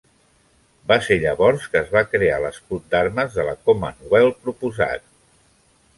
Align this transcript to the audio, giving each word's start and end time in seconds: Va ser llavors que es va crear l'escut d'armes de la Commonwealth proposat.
Va 0.91 0.95
ser 1.07 1.17
llavors 1.25 1.67
que 1.75 1.83
es 1.83 1.93
va 1.97 2.03
crear 2.15 2.41
l'escut 2.45 2.89
d'armes 2.95 3.37
de 3.39 3.45
la 3.51 3.55
Commonwealth 3.69 4.41
proposat. 4.47 5.07